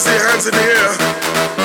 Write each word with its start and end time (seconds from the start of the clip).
Raise 0.00 0.14
your 0.14 0.28
hands 0.28 0.46
in 0.46 0.52
the 0.52 1.56
air. 1.56 1.59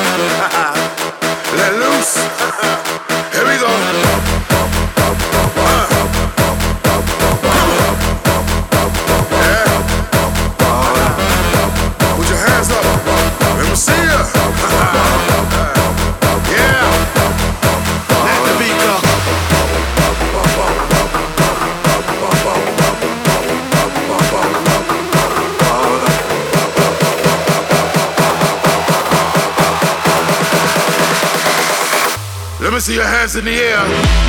see 32.86 32.94
your 32.94 33.04
hands 33.04 33.36
in 33.36 33.46
the 33.46 33.52
air. 33.52 34.25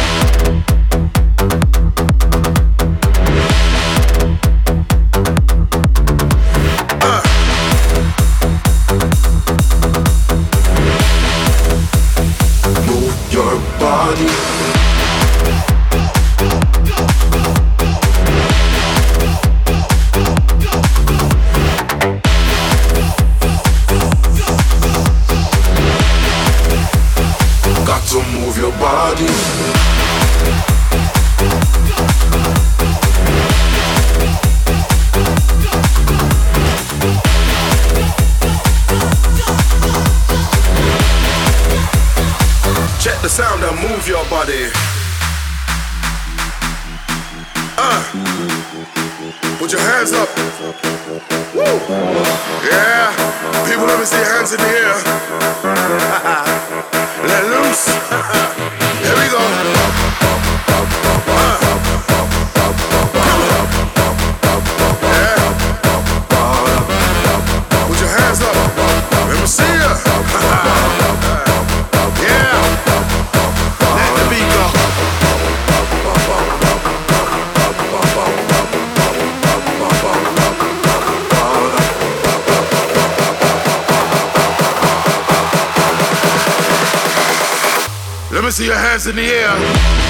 see 88.57 88.65
your 88.65 88.75
hands 88.75 89.07
in 89.07 89.17
the 89.17 89.23
air. 89.23 90.06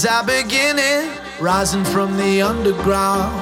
End 0.00 0.06
is 0.06 0.06
our 0.06 0.24
beginning, 0.24 1.10
rising 1.40 1.84
from 1.84 2.16
the 2.16 2.40
underground. 2.40 3.34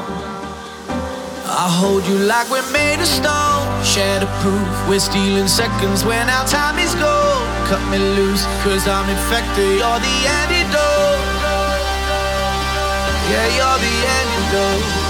I 1.46 1.68
hold 1.70 2.04
you 2.06 2.18
like 2.26 2.50
we're 2.50 2.72
made 2.72 2.98
of 3.00 3.06
stone, 3.06 3.66
shatterproof. 3.84 4.88
We're 4.88 4.98
stealing 4.98 5.46
seconds 5.46 6.04
when 6.04 6.28
our 6.28 6.46
time 6.48 6.78
is 6.78 6.94
gold. 6.94 7.46
Cut 7.68 7.82
me 7.90 7.98
loose, 7.98 8.44
cause 8.64 8.88
I'm 8.88 9.08
infected. 9.08 9.78
You're 9.78 10.00
the 10.02 10.16
antidote. 10.40 11.22
Yeah, 13.30 13.46
you're 13.54 13.78
the 13.78 13.94
antidote. 14.18 15.07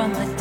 from 0.00 0.14
the 0.14 0.39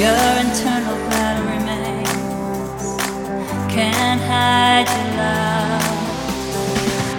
Your 0.00 0.08
internal 0.40 0.96
battle 1.10 1.44
remains. 1.44 2.08
Can't 3.70 4.22
hide 4.22 4.88
your 4.88 5.08
love. 5.20 5.84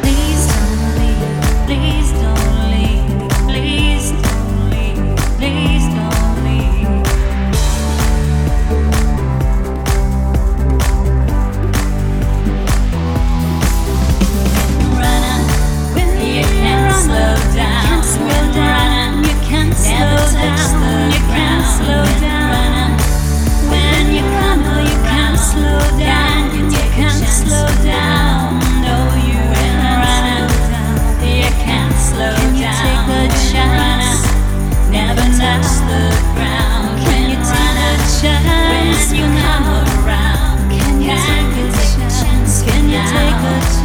Please 0.01 0.43
don't 0.49 0.83
leave. 0.97 1.29
Please 1.67 2.09
don't 2.23 2.57
leave. 2.73 3.05
Please 3.45 4.07
don't 4.25 4.57
leave. 4.73 4.97
Please 5.37 5.85
don't 5.93 6.37
leave. 6.41 6.89
You 16.35 16.45
can't 16.49 16.93
slow 16.97 17.35
down. 17.53 18.01
You 19.23 19.35
can't 19.45 19.75
slow 19.75 20.17
down. 20.33 21.11
You 21.11 21.21
can't 21.29 21.65
slow 21.77 22.05
down. 22.19 22.30
chance 38.21 39.11
when 39.11 39.19
you 39.19 39.41
come 39.41 39.65
around? 40.05 40.69
Can 40.69 41.01
you 41.01 41.09
take 41.09 41.57
a 41.57 41.71
chance? 41.71 42.61
Can 42.61 42.87
you 42.87 43.01
take 43.09 43.33
a 43.33 43.59
chance? 43.65 43.80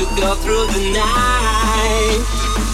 to 0.00 0.06
go 0.16 0.34
through 0.36 0.66
the 0.68 0.92
night. 0.94 2.69